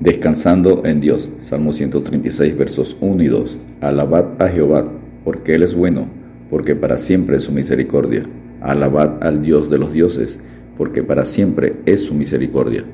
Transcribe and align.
Descansando 0.00 0.82
en 0.84 1.00
Dios. 1.00 1.28
Salmo 1.38 1.72
136 1.72 2.56
versos 2.56 2.96
1 3.00 3.20
y 3.20 3.26
2. 3.26 3.58
Alabad 3.80 4.40
a 4.40 4.48
Jehová, 4.48 4.86
porque 5.24 5.54
Él 5.54 5.64
es 5.64 5.74
bueno, 5.74 6.06
porque 6.48 6.76
para 6.76 6.98
siempre 6.98 7.38
es 7.38 7.42
su 7.42 7.52
misericordia. 7.52 8.22
Alabad 8.60 9.20
al 9.24 9.42
Dios 9.42 9.68
de 9.68 9.78
los 9.78 9.92
dioses, 9.92 10.38
porque 10.76 11.02
para 11.02 11.24
siempre 11.24 11.74
es 11.84 12.02
su 12.02 12.14
misericordia. 12.14 12.84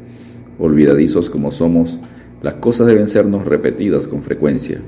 Olvidadizos 0.59 1.29
como 1.29 1.51
somos, 1.51 2.01
las 2.43 2.55
cosas 2.55 2.87
deben 2.87 3.07
sernos 3.09 3.45
repetidas 3.45 4.09
con 4.09 4.23
frecuencia. 4.23 4.79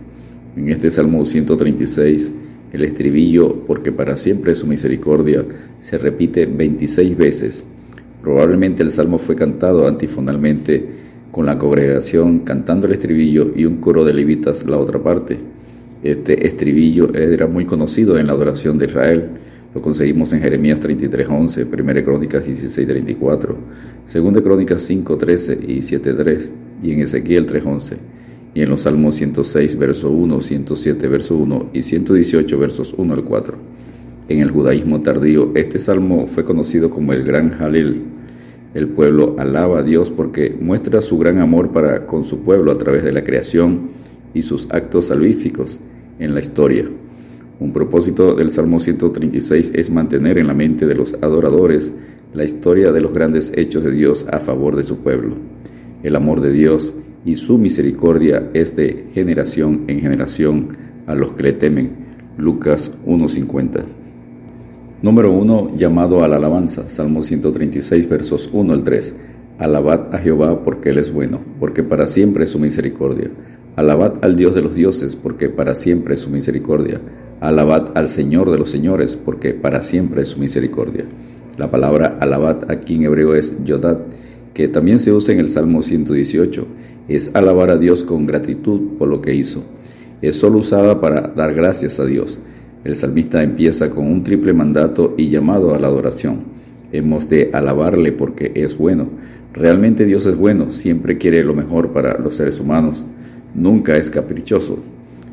En 0.56 0.70
este 0.70 0.90
Salmo 0.90 1.26
136, 1.26 2.32
el 2.72 2.82
estribillo, 2.82 3.56
porque 3.66 3.92
para 3.92 4.16
siempre 4.16 4.52
es 4.52 4.58
su 4.58 4.66
misericordia, 4.66 5.44
se 5.80 5.98
repite 5.98 6.46
26 6.46 7.14
veces. 7.14 7.64
Probablemente 8.22 8.82
el 8.82 8.90
salmo 8.90 9.18
fue 9.18 9.36
cantado 9.36 9.86
antifonalmente 9.86 11.05
con 11.36 11.44
la 11.44 11.58
congregación 11.58 12.38
cantando 12.38 12.86
el 12.86 12.94
estribillo 12.94 13.52
y 13.54 13.66
un 13.66 13.76
coro 13.76 14.06
de 14.06 14.14
levitas 14.14 14.64
la 14.66 14.78
otra 14.78 14.98
parte. 14.98 15.36
Este 16.02 16.46
estribillo 16.46 17.12
era 17.14 17.46
muy 17.46 17.66
conocido 17.66 18.16
en 18.16 18.28
la 18.28 18.32
adoración 18.32 18.78
de 18.78 18.86
Israel. 18.86 19.28
Lo 19.74 19.82
conseguimos 19.82 20.32
en 20.32 20.40
Jeremías 20.40 20.80
33:11, 20.80 21.66
1 21.70 22.04
Crónicas 22.06 22.48
16:34, 22.48 23.54
2 24.14 24.42
Crónicas 24.42 24.88
5:13 24.88 25.58
y 25.68 25.82
7:3 25.82 26.50
y 26.82 26.92
en 26.92 27.00
Ezequiel 27.00 27.44
3:11 27.44 27.98
y 28.54 28.62
en 28.62 28.70
los 28.70 28.80
Salmos 28.80 29.16
106 29.16 29.76
verso 29.76 30.10
1, 30.10 30.40
107 30.40 31.06
verso 31.06 31.36
1 31.36 31.66
y 31.74 31.82
118 31.82 32.58
versos 32.58 32.94
1 32.96 33.12
al 33.12 33.24
4. 33.24 33.58
En 34.30 34.40
el 34.40 34.50
judaísmo 34.50 35.02
tardío, 35.02 35.52
este 35.54 35.80
salmo 35.80 36.28
fue 36.28 36.46
conocido 36.46 36.88
como 36.88 37.12
el 37.12 37.24
Gran 37.24 37.52
Halil 37.60 38.16
el 38.76 38.88
pueblo 38.88 39.36
alaba 39.38 39.78
a 39.78 39.82
Dios 39.82 40.10
porque 40.10 40.54
muestra 40.60 41.00
su 41.00 41.16
gran 41.16 41.38
amor 41.38 41.70
para 41.70 42.04
con 42.04 42.24
su 42.24 42.40
pueblo 42.40 42.70
a 42.70 42.76
través 42.76 43.04
de 43.04 43.12
la 43.12 43.24
creación 43.24 43.88
y 44.34 44.42
sus 44.42 44.68
actos 44.70 45.06
salvíficos 45.06 45.80
en 46.18 46.34
la 46.34 46.40
historia. 46.40 46.84
Un 47.58 47.72
propósito 47.72 48.34
del 48.34 48.52
Salmo 48.52 48.78
136 48.78 49.72
es 49.74 49.88
mantener 49.88 50.36
en 50.36 50.46
la 50.46 50.52
mente 50.52 50.86
de 50.86 50.94
los 50.94 51.14
adoradores 51.22 51.90
la 52.34 52.44
historia 52.44 52.92
de 52.92 53.00
los 53.00 53.14
grandes 53.14 53.50
hechos 53.56 53.82
de 53.82 53.92
Dios 53.92 54.26
a 54.30 54.40
favor 54.40 54.76
de 54.76 54.84
su 54.84 54.98
pueblo. 54.98 55.36
El 56.02 56.14
amor 56.14 56.42
de 56.42 56.52
Dios 56.52 56.92
y 57.24 57.36
su 57.36 57.56
misericordia 57.56 58.50
es 58.52 58.76
de 58.76 59.06
generación 59.14 59.84
en 59.86 60.00
generación 60.00 60.68
a 61.06 61.14
los 61.14 61.32
que 61.32 61.44
le 61.44 61.52
temen. 61.54 61.92
Lucas 62.36 62.92
1.50 63.06 64.05
Número 65.02 65.30
1. 65.30 65.72
Llamado 65.76 66.24
a 66.24 66.28
la 66.28 66.36
alabanza. 66.36 66.88
Salmo 66.88 67.22
136, 67.22 68.08
versos 68.08 68.48
1 68.50 68.72
al 68.72 68.82
3. 68.82 69.14
Alabad 69.58 70.14
a 70.14 70.18
Jehová 70.18 70.64
porque 70.64 70.88
Él 70.88 70.98
es 70.98 71.12
bueno, 71.12 71.40
porque 71.60 71.82
para 71.82 72.06
siempre 72.06 72.44
es 72.44 72.50
su 72.50 72.58
misericordia. 72.58 73.30
Alabad 73.76 74.14
al 74.22 74.36
Dios 74.36 74.54
de 74.54 74.62
los 74.62 74.74
dioses, 74.74 75.14
porque 75.14 75.50
para 75.50 75.74
siempre 75.74 76.14
es 76.14 76.20
su 76.20 76.30
misericordia. 76.30 77.02
Alabad 77.40 77.90
al 77.94 78.08
Señor 78.08 78.50
de 78.50 78.56
los 78.56 78.70
señores, 78.70 79.16
porque 79.16 79.52
para 79.52 79.82
siempre 79.82 80.22
es 80.22 80.28
su 80.28 80.38
misericordia. 80.38 81.04
La 81.58 81.70
palabra 81.70 82.16
alabad 82.20 82.70
aquí 82.70 82.94
en 82.94 83.04
hebreo 83.04 83.34
es 83.34 83.52
yodad, 83.64 83.98
que 84.54 84.66
también 84.66 84.98
se 84.98 85.12
usa 85.12 85.34
en 85.34 85.40
el 85.40 85.50
Salmo 85.50 85.82
118. 85.82 86.66
Es 87.08 87.34
alabar 87.34 87.70
a 87.70 87.76
Dios 87.76 88.02
con 88.02 88.24
gratitud 88.24 88.96
por 88.98 89.08
lo 89.08 89.20
que 89.20 89.34
hizo. 89.34 89.62
Es 90.22 90.36
solo 90.36 90.58
usada 90.58 91.02
para 91.02 91.28
dar 91.36 91.52
gracias 91.52 92.00
a 92.00 92.06
Dios. 92.06 92.40
El 92.86 92.94
salmista 92.94 93.42
empieza 93.42 93.90
con 93.90 94.06
un 94.06 94.22
triple 94.22 94.52
mandato 94.52 95.14
y 95.16 95.28
llamado 95.28 95.74
a 95.74 95.78
la 95.80 95.88
adoración. 95.88 96.44
Hemos 96.92 97.28
de 97.28 97.50
alabarle 97.52 98.12
porque 98.12 98.52
es 98.54 98.78
bueno. 98.78 99.08
Realmente 99.52 100.04
Dios 100.04 100.24
es 100.24 100.36
bueno, 100.36 100.70
siempre 100.70 101.18
quiere 101.18 101.42
lo 101.42 101.52
mejor 101.52 101.90
para 101.90 102.16
los 102.16 102.36
seres 102.36 102.60
humanos, 102.60 103.04
nunca 103.56 103.96
es 103.96 104.08
caprichoso. 104.08 104.78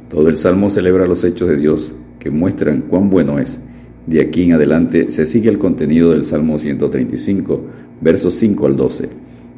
Todo 0.09 0.29
el 0.29 0.37
salmo 0.37 0.71
celebra 0.71 1.05
los 1.05 1.23
hechos 1.23 1.47
de 1.47 1.57
Dios 1.57 1.93
que 2.17 2.31
muestran 2.31 2.85
cuán 2.89 3.11
bueno 3.11 3.37
es. 3.37 3.59
De 4.07 4.19
aquí 4.19 4.45
en 4.45 4.53
adelante 4.53 5.11
se 5.11 5.27
sigue 5.27 5.51
el 5.51 5.59
contenido 5.59 6.09
del 6.09 6.25
Salmo 6.25 6.57
135, 6.57 7.61
versos 8.01 8.33
5 8.33 8.65
al 8.65 8.75
12. 8.75 9.09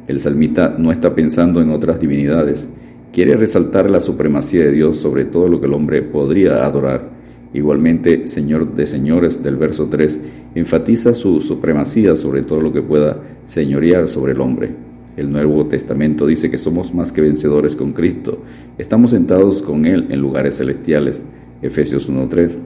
El 0.06 0.20
salmista 0.20 0.76
no 0.78 0.92
está 0.92 1.14
pensando 1.14 1.62
en 1.62 1.70
otras 1.70 1.98
divinidades, 1.98 2.68
quiere 3.10 3.36
resaltar 3.36 3.90
la 3.90 4.00
supremacía 4.00 4.66
de 4.66 4.72
Dios 4.72 4.98
sobre 4.98 5.24
todo 5.24 5.48
lo 5.48 5.60
que 5.60 5.66
el 5.66 5.72
hombre 5.72 6.02
podría 6.02 6.62
adorar. 6.66 7.15
Igualmente, 7.56 8.26
Señor 8.26 8.74
de 8.74 8.86
señores 8.86 9.42
del 9.42 9.56
verso 9.56 9.86
3 9.86 10.20
enfatiza 10.54 11.14
su 11.14 11.40
supremacía 11.40 12.14
sobre 12.14 12.42
todo 12.42 12.60
lo 12.60 12.70
que 12.70 12.82
pueda 12.82 13.22
señorear 13.46 14.08
sobre 14.08 14.32
el 14.32 14.42
hombre. 14.42 14.74
El 15.16 15.32
Nuevo 15.32 15.64
Testamento 15.64 16.26
dice 16.26 16.50
que 16.50 16.58
somos 16.58 16.92
más 16.92 17.12
que 17.12 17.22
vencedores 17.22 17.74
con 17.74 17.94
Cristo. 17.94 18.42
Estamos 18.76 19.12
sentados 19.12 19.62
con 19.62 19.86
Él 19.86 20.08
en 20.10 20.20
lugares 20.20 20.58
celestiales. 20.58 21.22
Efesios 21.62 22.10
1.3. 22.10 22.58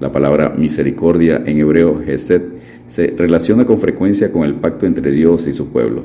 La 0.00 0.10
palabra 0.10 0.54
misericordia 0.56 1.42
en 1.44 1.58
hebreo 1.58 2.00
Gesed 2.02 2.40
se 2.86 3.08
relaciona 3.08 3.66
con 3.66 3.78
frecuencia 3.78 4.32
con 4.32 4.44
el 4.44 4.54
pacto 4.54 4.86
entre 4.86 5.10
Dios 5.10 5.46
y 5.48 5.52
su 5.52 5.66
pueblo. 5.66 6.04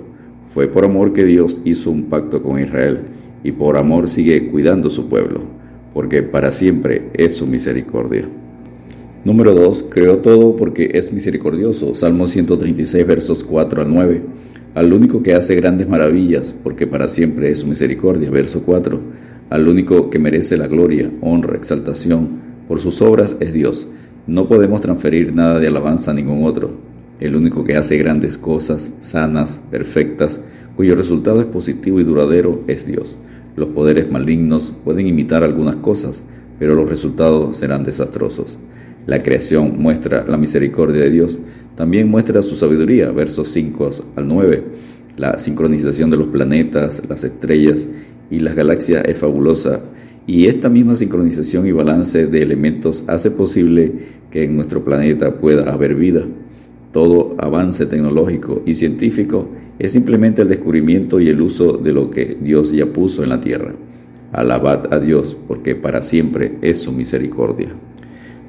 Fue 0.54 0.68
por 0.68 0.84
amor 0.84 1.14
que 1.14 1.24
Dios 1.24 1.62
hizo 1.64 1.90
un 1.90 2.10
pacto 2.10 2.44
con 2.44 2.60
Israel 2.60 3.00
y 3.46 3.54
por 3.54 3.78
amor 3.78 4.10
sigue 4.10 4.50
cuidando 4.52 4.90
su 4.90 5.08
pueblo 5.08 5.65
porque 5.96 6.22
para 6.22 6.52
siempre 6.52 7.04
es 7.14 7.38
su 7.38 7.48
misericordia. 7.48 8.28
Número 9.24 9.56
2. 9.56 9.86
Creó 9.90 10.18
todo 10.18 10.58
porque 10.58 10.92
es 10.94 11.14
misericordioso. 11.14 11.96
Salmo 11.96 12.28
136, 12.28 13.08
versos 13.08 13.46
4 13.46 13.82
al 13.82 13.94
9. 13.94 14.22
Al 14.74 14.92
único 14.92 15.24
que 15.24 15.36
hace 15.36 15.56
grandes 15.56 15.88
maravillas, 15.88 16.54
porque 16.64 16.86
para 16.86 17.08
siempre 17.08 17.50
es 17.50 17.60
su 17.60 17.68
misericordia. 17.68 18.30
Verso 18.30 18.62
4. 18.64 19.00
Al 19.50 19.70
único 19.70 20.10
que 20.10 20.20
merece 20.20 20.58
la 20.58 20.68
gloria, 20.68 21.10
honra, 21.22 21.56
exaltación, 21.56 22.42
por 22.68 22.82
sus 22.82 23.02
obras 23.02 23.38
es 23.40 23.54
Dios. 23.54 23.88
No 24.28 24.50
podemos 24.50 24.82
transferir 24.82 25.34
nada 25.34 25.62
de 25.62 25.68
alabanza 25.68 26.12
a 26.12 26.14
ningún 26.14 26.44
otro. 26.44 26.72
El 27.22 27.38
único 27.38 27.64
que 27.64 27.78
hace 27.78 27.96
grandes 27.96 28.38
cosas, 28.38 28.92
sanas, 29.00 29.62
perfectas, 29.72 30.42
cuyo 30.76 30.94
resultado 30.94 31.40
es 31.40 31.48
positivo 31.48 32.02
y 32.02 32.04
duradero, 32.04 32.60
es 32.68 32.86
Dios. 32.86 33.18
Los 33.56 33.70
poderes 33.70 34.12
malignos 34.12 34.74
pueden 34.84 35.08
imitar 35.08 35.44
algunas 35.44 35.78
cosas, 35.78 36.22
pero 36.60 36.76
los 36.76 36.90
resultados 36.90 37.58
serán 37.58 37.84
desastrosos. 37.84 38.58
La 39.06 39.20
creación 39.20 39.80
muestra 39.82 40.26
la 40.28 40.38
misericordia 40.38 41.04
de 41.04 41.12
Dios, 41.12 41.40
también 41.76 42.10
muestra 42.10 42.42
su 42.42 42.56
sabiduría, 42.56 43.12
versos 43.12 43.50
5 43.50 43.92
al 44.16 44.28
9. 44.28 44.64
La 45.18 45.38
sincronización 45.38 46.10
de 46.10 46.18
los 46.18 46.28
planetas, 46.28 47.02
las 47.08 47.24
estrellas 47.24 47.88
y 48.30 48.40
las 48.40 48.56
galaxias 48.56 49.04
es 49.06 49.18
fabulosa 49.18 49.82
y 50.28 50.48
esta 50.48 50.70
misma 50.70 50.96
sincronización 50.96 51.68
y 51.68 51.72
balance 51.72 52.26
de 52.28 52.42
elementos 52.42 53.04
hace 53.08 53.30
posible 53.30 53.92
que 54.32 54.44
en 54.44 54.56
nuestro 54.56 54.84
planeta 54.84 55.36
pueda 55.36 55.72
haber 55.72 55.96
vida. 55.96 56.24
Todo 56.96 57.36
avance 57.40 57.86
tecnológico 57.88 58.62
y 58.66 58.74
científico 58.74 59.50
es 59.80 59.92
simplemente 59.92 60.44
el 60.44 60.48
descubrimiento 60.48 61.20
y 61.20 61.28
el 61.28 61.42
uso 61.42 61.74
de 61.74 61.92
lo 61.92 62.10
que 62.10 62.38
Dios 62.40 62.72
ya 62.72 62.86
puso 62.86 63.22
en 63.22 63.28
la 63.28 63.42
tierra. 63.42 63.74
Alabad 64.32 64.94
a 64.94 65.02
Dios, 65.02 65.36
porque 65.46 65.76
para 65.76 66.02
siempre 66.02 66.54
es 66.62 66.78
su 66.78 66.94
misericordia. 66.94 67.68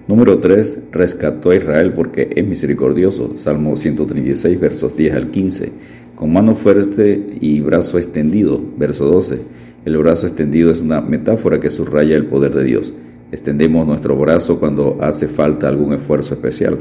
Número 0.06 0.38
3. 0.38 0.78
Rescató 0.92 1.50
a 1.50 1.56
Israel 1.56 1.92
porque 1.92 2.30
es 2.36 2.46
misericordioso. 2.46 3.36
Salmo 3.36 3.76
136, 3.76 4.60
versos 4.60 4.96
10 4.96 5.16
al 5.16 5.32
15. 5.32 5.72
Con 6.14 6.32
mano 6.32 6.54
fuerte 6.54 7.26
y 7.40 7.60
brazo 7.62 7.98
extendido. 7.98 8.62
Verso 8.78 9.06
12. 9.06 9.40
El 9.86 9.98
brazo 9.98 10.28
extendido 10.28 10.70
es 10.70 10.82
una 10.82 11.00
metáfora 11.00 11.58
que 11.58 11.68
subraya 11.68 12.14
el 12.14 12.26
poder 12.26 12.54
de 12.54 12.62
Dios. 12.62 12.94
Extendemos 13.32 13.88
nuestro 13.88 14.14
brazo 14.14 14.60
cuando 14.60 14.98
hace 15.00 15.26
falta 15.26 15.66
algún 15.66 15.94
esfuerzo 15.94 16.34
especial. 16.34 16.78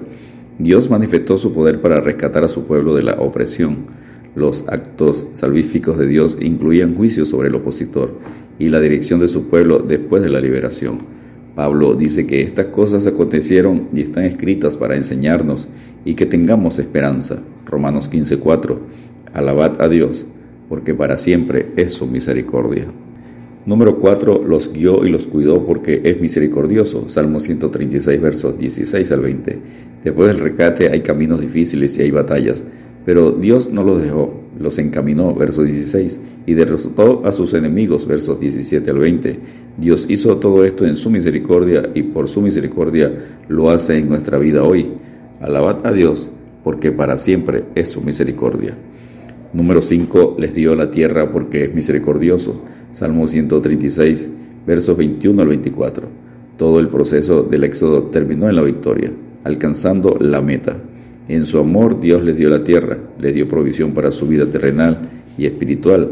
Dios 0.57 0.89
manifestó 0.89 1.37
su 1.37 1.51
poder 1.51 1.81
para 1.81 1.99
rescatar 1.99 2.45
a 2.45 2.47
su 2.47 2.63
pueblo 2.63 2.95
de 2.95 3.03
la 3.03 3.13
opresión. 3.13 3.79
Los 4.35 4.63
actos 4.67 5.27
salvíficos 5.33 5.97
de 5.97 6.07
Dios 6.07 6.37
incluían 6.39 6.95
juicio 6.95 7.25
sobre 7.25 7.49
el 7.49 7.55
opositor 7.55 8.13
y 8.57 8.69
la 8.69 8.79
dirección 8.79 9.19
de 9.19 9.27
su 9.27 9.49
pueblo 9.49 9.79
después 9.79 10.21
de 10.21 10.29
la 10.29 10.39
liberación. 10.39 10.99
Pablo 11.55 11.95
dice 11.95 12.25
que 12.25 12.41
estas 12.41 12.67
cosas 12.67 13.05
acontecieron 13.05 13.87
y 13.93 14.01
están 14.01 14.23
escritas 14.23 14.77
para 14.77 14.95
enseñarnos 14.95 15.67
y 16.05 16.15
que 16.15 16.25
tengamos 16.25 16.79
esperanza. 16.79 17.41
Romanos 17.65 18.09
15:4. 18.09 18.77
Alabad 19.33 19.81
a 19.81 19.89
Dios, 19.89 20.25
porque 20.69 20.93
para 20.93 21.17
siempre 21.17 21.67
es 21.75 21.93
su 21.93 22.07
misericordia. 22.07 22.87
Número 23.65 23.97
4. 23.97 24.43
Los 24.45 24.71
guió 24.71 25.05
y 25.05 25.09
los 25.09 25.25
cuidó 25.25 25.65
porque 25.65 26.01
es 26.03 26.21
misericordioso. 26.21 27.09
Salmo 27.09 27.39
136, 27.39 28.21
versos 28.21 28.57
16 28.59 29.11
al 29.11 29.21
20. 29.21 29.59
Después 30.03 30.27
del 30.27 30.39
recate 30.39 30.89
hay 30.91 31.01
caminos 31.01 31.41
difíciles 31.41 31.97
y 31.97 32.03
hay 32.03 32.11
batallas, 32.11 32.63
pero 33.05 33.31
Dios 33.31 33.71
no 33.71 33.83
los 33.83 34.01
dejó, 34.01 34.39
los 34.59 34.77
encaminó, 34.77 35.33
verso 35.33 35.63
16, 35.63 36.19
y 36.45 36.53
derrotó 36.53 37.25
a 37.25 37.31
sus 37.31 37.55
enemigos, 37.55 38.05
versos 38.05 38.39
17 38.39 38.87
al 38.91 38.99
20. 38.99 39.39
Dios 39.79 40.05
hizo 40.09 40.37
todo 40.37 40.63
esto 40.63 40.85
en 40.85 40.95
su 40.95 41.09
misericordia 41.09 41.89
y 41.95 42.03
por 42.03 42.27
su 42.29 42.41
misericordia 42.41 43.11
lo 43.47 43.71
hace 43.71 43.97
en 43.97 44.09
nuestra 44.09 44.37
vida 44.37 44.63
hoy. 44.63 44.89
Alabad 45.41 45.85
a 45.87 45.91
Dios, 45.91 46.29
porque 46.63 46.91
para 46.91 47.17
siempre 47.17 47.63
es 47.73 47.89
su 47.89 48.01
misericordia. 48.01 48.75
Número 49.55 49.81
5. 49.81 50.35
Les 50.37 50.53
dio 50.53 50.75
la 50.75 50.91
tierra 50.91 51.31
porque 51.31 51.63
es 51.63 51.73
misericordioso. 51.73 52.61
Salmo 52.91 53.25
136, 53.25 54.29
versos 54.67 54.97
21 54.97 55.41
al 55.41 55.47
24. 55.47 56.09
Todo 56.57 56.81
el 56.81 56.89
proceso 56.89 57.43
del 57.43 57.63
éxodo 57.63 58.03
terminó 58.03 58.49
en 58.49 58.57
la 58.57 58.63
victoria, 58.63 59.13
alcanzando 59.45 60.17
la 60.19 60.41
meta. 60.41 60.75
En 61.29 61.45
su 61.45 61.57
amor 61.57 62.01
Dios 62.01 62.21
les 62.21 62.35
dio 62.35 62.49
la 62.49 62.65
tierra, 62.65 62.97
les 63.17 63.33
dio 63.33 63.47
provisión 63.47 63.93
para 63.93 64.11
su 64.11 64.27
vida 64.27 64.45
terrenal 64.45 65.07
y 65.37 65.45
espiritual, 65.45 66.11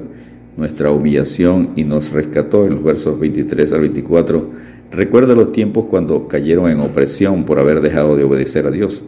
nuestra 0.55 0.91
humillación 0.91 1.71
y 1.75 1.83
nos 1.83 2.13
rescató 2.13 2.65
en 2.65 2.75
los 2.75 2.83
versos 2.83 3.19
23 3.19 3.73
al 3.73 3.81
24. 3.81 4.49
Recuerda 4.89 5.35
los 5.35 5.51
tiempos 5.51 5.87
cuando 5.87 6.29
cayeron 6.29 6.71
en 6.71 6.79
opresión 6.79 7.43
por 7.43 7.59
haber 7.59 7.81
dejado 7.81 8.15
de 8.15 8.23
obedecer 8.23 8.67
a 8.67 8.71
Dios. 8.71 9.03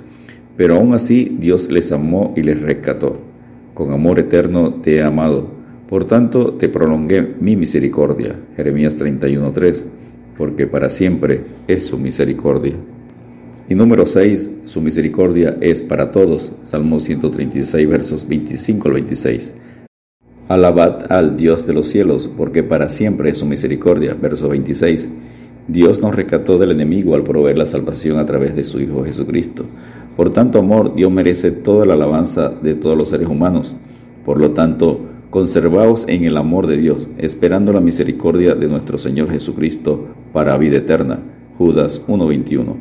Pero 0.58 0.76
aún 0.76 0.94
así 0.94 1.38
Dios 1.40 1.72
les 1.72 1.94
amó 1.94 2.34
y 2.36 2.42
les 2.42 2.62
rescató. 2.62 3.34
Con 3.76 3.92
amor 3.92 4.20
eterno 4.20 4.76
te 4.76 4.96
he 4.96 5.04
amado. 5.04 5.50
Por 5.90 6.06
tanto 6.06 6.54
te 6.54 6.70
prolongué 6.70 7.36
mi 7.42 7.58
misericordia. 7.58 8.40
Jeremías 8.56 8.98
31.3. 8.98 9.84
Porque 10.38 10.66
para 10.66 10.90
siempre 10.90 11.42
es 11.68 11.86
su 11.86 11.98
misericordia. 11.98 12.78
Y 13.68 13.76
número 13.76 14.06
6, 14.06 14.50
su 14.64 14.80
misericordia 14.80 15.58
es 15.60 15.82
para 15.82 16.12
todos. 16.12 16.54
Salmo 16.64 17.02
136, 17.02 17.90
versos 17.90 18.26
25 18.26 18.88
al 18.88 18.94
26. 18.94 19.54
Alabad 20.48 21.12
al 21.12 21.36
Dios 21.36 21.68
de 21.68 21.74
los 21.74 21.90
cielos, 21.90 22.30
porque 22.30 22.64
para 22.64 22.88
siempre 22.88 23.32
es 23.32 23.40
su 23.40 23.46
misericordia. 23.46 24.14
Verso 24.14 24.48
26. 24.48 25.10
Dios 25.68 26.00
nos 26.00 26.16
rescató 26.16 26.58
del 26.58 26.72
enemigo 26.72 27.14
al 27.14 27.24
proveer 27.24 27.58
la 27.58 27.66
salvación 27.66 28.20
a 28.20 28.26
través 28.26 28.56
de 28.56 28.64
su 28.64 28.80
Hijo 28.80 29.04
Jesucristo. 29.04 29.66
Por 30.16 30.32
tanto 30.32 30.60
amor, 30.60 30.96
Dios 30.96 31.12
merece 31.12 31.52
toda 31.52 31.86
la 31.86 31.94
alabanza 31.94 32.50
de 32.50 32.74
todos 32.76 32.98
los 32.98 33.10
seres 33.10 33.28
humanos. 33.28 33.76
Por 34.24 34.40
lo 34.40 34.52
tanto, 34.52 35.02
conservaos 35.30 36.06
en 36.08 36.24
el 36.24 36.38
amor 36.38 36.68
de 36.68 36.78
Dios, 36.78 37.10
esperando 37.18 37.74
la 37.74 37.82
misericordia 37.82 38.56
de 38.56 38.68
nuestro 38.68 38.98
Señor 38.98 39.30
Jesucristo 39.30 40.08
para 40.32 40.58
vida 40.58 40.78
eterna. 40.78 41.20
Judas 41.58 42.02
1.21. 42.08 42.76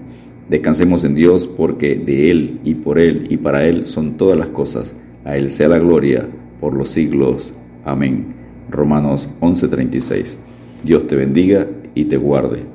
Descansemos 0.48 1.02
en 1.04 1.14
Dios 1.14 1.46
porque 1.46 1.96
de 1.96 2.30
Él 2.30 2.60
y 2.64 2.74
por 2.74 2.98
Él 2.98 3.26
y 3.30 3.36
para 3.36 3.64
Él 3.64 3.86
son 3.86 4.16
todas 4.16 4.38
las 4.38 4.50
cosas. 4.50 4.94
A 5.24 5.36
Él 5.36 5.50
sea 5.50 5.68
la 5.68 5.78
gloria 5.78 6.28
por 6.60 6.74
los 6.74 6.90
siglos. 6.90 7.54
Amén. 7.84 8.26
Romanos 8.70 9.28
11:36. 9.40 10.36
Dios 10.84 11.06
te 11.06 11.16
bendiga 11.16 11.66
y 11.94 12.04
te 12.04 12.16
guarde. 12.16 12.73